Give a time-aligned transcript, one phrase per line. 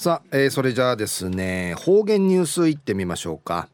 [0.00, 3.68] さあ、えー、それじゃあですね方言ニュースいってみましょうか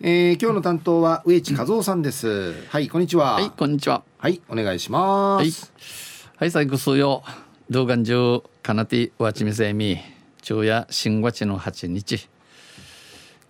[0.00, 2.54] えー、今日の担当は植地和夫さんです。
[2.70, 3.34] はい、こんにちは。
[3.34, 4.02] はい、こんにちは。
[4.16, 5.42] はい、お願いします。
[5.42, 5.52] はい、
[6.36, 7.22] はい、最後数曜、
[7.68, 9.98] 動画中、かなてわちみせみ、
[10.42, 12.26] 昼夜新月の八日。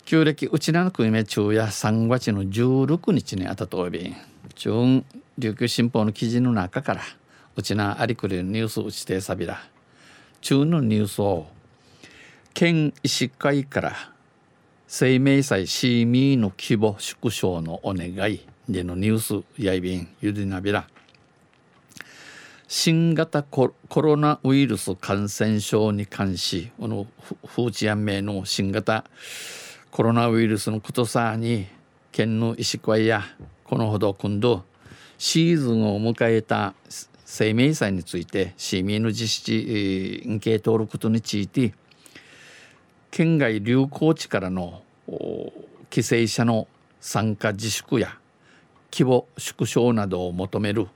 [0.03, 4.15] 旧暦うちなの国名昼夜三月の十六日にあたとおびん。
[4.55, 5.05] 中
[5.37, 7.01] 琉球新報の記事の中から、
[7.55, 9.63] うちなありくれるニュースうちてさびら。
[10.41, 11.47] 中のニュースを、
[12.53, 13.95] 県医師会から、
[14.87, 20.87] 生命祭シーミーの規模縮小のお願いでのニュースやいびんゆでなびら。
[22.71, 27.07] 新型コロナウイルス感染症に関しこの
[27.43, 29.05] フーチヤン名の新型
[29.89, 31.65] コロナウイルスのことさに
[32.11, 33.23] 県の医師会や
[33.63, 34.65] このほど今度
[35.17, 36.75] シーズンを迎えた
[37.31, 41.75] 生命祭について市民の実施運慶登録ことについて
[43.11, 44.81] 県外流行地からの
[45.91, 46.67] 帰省者の
[46.99, 48.17] 参加自粛や
[48.91, 50.87] 規模縮小などを求める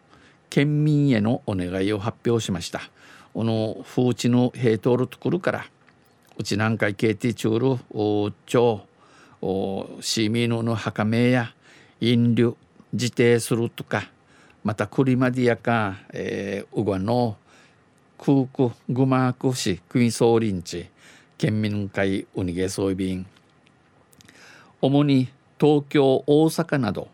[0.49, 2.81] 県民へのお願いを発表しました。
[3.35, 5.65] この風地の平等るところから
[6.35, 7.77] うち南海 KT 中る
[8.47, 8.81] 町
[10.01, 11.53] 市民の墓名や
[12.01, 12.57] 飲料
[12.91, 14.09] 自定するとか
[14.63, 17.37] またクリマディアか、えー、ウガの
[18.17, 20.87] 空港グマーク市クイソーリンチ
[21.37, 23.25] 県民会ウニゲソイビン
[24.81, 25.27] 主に
[25.59, 27.09] 東京大阪など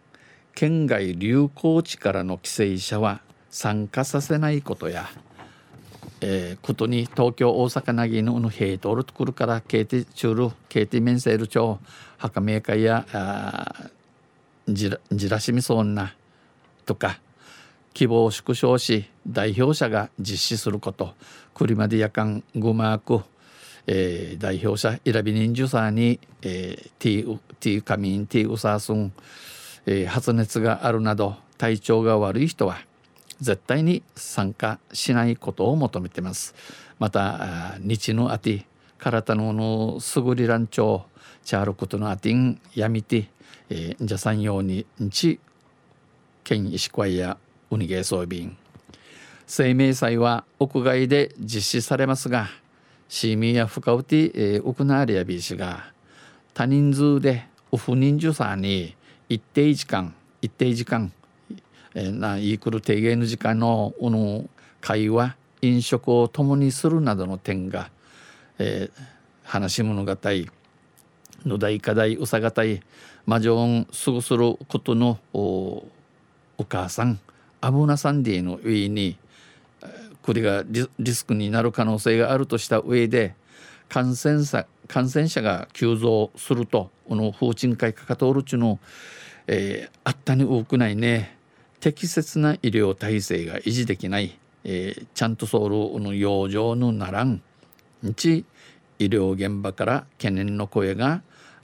[0.53, 5.09] 県外流行地からの帰省者は参加させないことや、
[6.21, 11.79] えー、ことに東京大阪なぎの平等るところからケーティチュールケーティメンセール町
[12.19, 13.91] 墓メーカーや
[14.67, 16.13] じらじらしみそうな
[16.85, 17.19] とか
[17.93, 21.13] 希望を縮小し代表者が実施すること。
[21.53, 23.21] クリマディアカングマーク
[23.91, 29.11] えー、代表者イラビニンジュサーに、えー、ティーティーカミンティーウサースン、
[29.87, 32.77] えー、発熱があるなど体調が悪い人は
[33.41, 36.53] 絶対に参加しないことを求めてます。
[36.99, 38.67] また日のあて
[38.99, 41.03] 体ののすぐりランチョ
[41.43, 43.29] チャールことのあてんやみて、
[43.71, 45.39] えー、じゃさんようにんち
[46.43, 47.37] 県石川や
[47.71, 48.57] ウニゲーソービン
[49.45, 52.47] 生命祭は屋外で実施されますが
[53.07, 55.91] シーミーやフカウティ、えー、ウクナーリアビー氏が
[56.53, 58.95] 多人数でオフ人数さんに
[59.27, 61.11] 一定時間一定時間、
[61.95, 64.45] えー、なイークル低減の時間のの
[64.81, 67.89] 会話飲食を共にするなどの点が、
[68.57, 69.03] えー、
[69.43, 70.17] 話物語
[71.45, 72.81] の大課題うさがたい
[73.25, 75.83] 魔女を過ごすることのお
[76.67, 77.19] 母さん
[77.61, 79.17] アブナサンディの上に
[80.21, 83.35] これがリスクになる可能性があるとした上で
[83.87, 88.79] 感染者感染者が急増するとこの法人会かかとおるちゅの、
[89.47, 91.37] えー、あったに多くないね
[91.79, 97.41] 適切な医療体制が維持できない、えー、ちゃんとソウルの養生のならん
[98.15, 98.45] ち
[98.99, 101.21] 医療現場から懸念の声が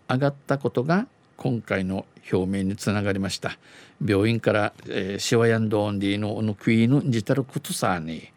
[0.09, 1.07] 上がったことが
[1.37, 3.57] 今回の表明につながりました。
[4.03, 8.29] 病院から、えー、シワヤンドーンディののクイーンジタルクトサーに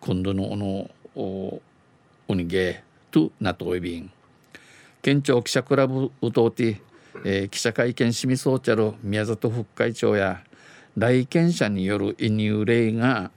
[0.00, 1.62] 今度のおのお
[2.28, 4.10] おにげとなといびん。
[5.02, 6.80] 県庁記者クラブうとうて、
[7.24, 10.42] えー、記者会見しみそうちゃる宮里副会長や
[10.96, 13.30] 来県者による移入例が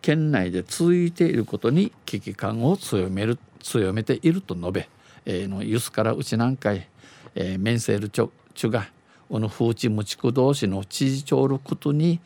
[0.00, 4.88] 県内で続いていることに危機感を強める強めていると述べ、
[5.24, 6.88] えー、のユスからうちなんかい、
[7.36, 8.08] えー、メンセール
[8.54, 8.86] チョチュが
[9.28, 12.20] この風知無畜同士の知事長ることに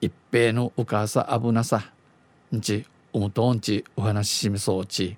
[0.00, 1.92] 一平のお母さ危なさ。
[2.54, 5.16] んちおむとんちお話ししみそうち。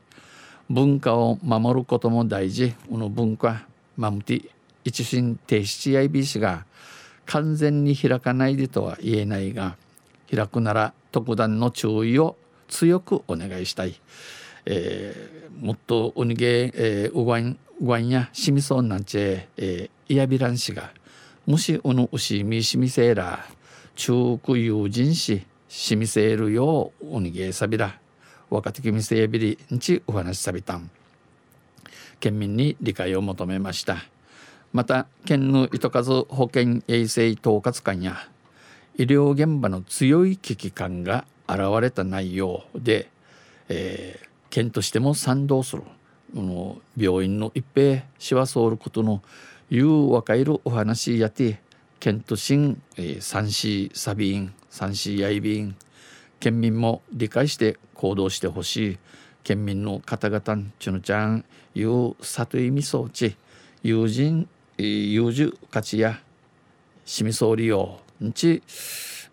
[0.68, 2.74] 文化を守ることも大事。
[2.90, 3.66] この文化
[3.96, 4.50] マムティ
[4.84, 6.64] 一心停止 IBC が
[7.26, 9.76] 完全に開かないでとは言えないが
[10.34, 12.36] 開くなら特段の注意を
[12.68, 14.00] 強くお願いしたい、
[14.66, 20.90] えー、もっとおにげ、えー、うわんうわんやしみそうなんちええー、いやびらんしが
[21.46, 23.46] もしおのうしみしみせら
[23.94, 27.98] 中国友人ししみせるようおにげさびら
[28.50, 30.90] 若手きみせやびりんちお話しさびたん。
[32.20, 33.98] 県民に理解を求めました。
[34.72, 38.16] また県の糸数保健衛生統括官や
[38.96, 43.08] 医療現場の強い危機感が現れた内容で、
[43.68, 45.82] えー、県としても賛同する。
[46.34, 49.22] の病院の一平しわそうることの
[49.70, 51.60] 言う若いるお話やて
[52.00, 55.76] 県都心、え、三市サビン三市やいびん
[56.40, 58.98] 県民も理解して行動してほしい
[59.42, 61.44] 県民の方々ちゅのちゃん
[61.74, 63.36] いう里井みそうち
[63.82, 66.20] 友人友人価値や
[67.04, 68.62] しみそう利用んち、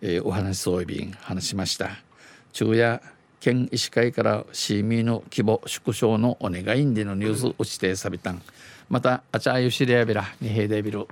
[0.01, 1.89] えー、お話そういびん話しました。
[2.53, 3.01] 昼夜
[3.45, 8.41] 県医師会から市民の規模縮小のお願いんでのニュースをしてさびたん
[8.89, 11.07] またあちゃゆしりやびらにへいでびる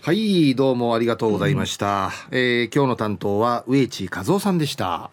[0.00, 5.10] はいどうもありがとうございました、うん、えー、今日の担当は植地和夫さんでした。